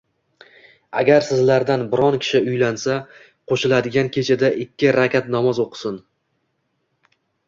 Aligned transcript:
Agar 1.01 1.25
sizlardan 1.25 1.83
biron 1.91 2.15
kishi 2.23 2.39
uylansa, 2.53 2.95
qo‘shiladigan 3.51 4.09
kechada 4.15 4.49
ikki 4.63 4.95
rakat 4.97 5.29
namoz 5.37 5.61
o‘qisin. 5.65 6.01